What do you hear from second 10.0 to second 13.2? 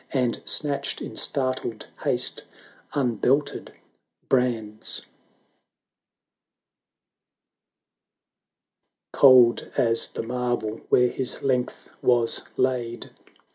the marble where his length was laid.